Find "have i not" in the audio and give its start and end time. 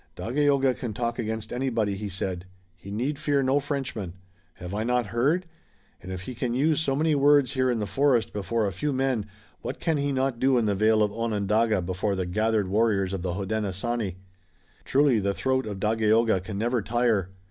4.55-5.05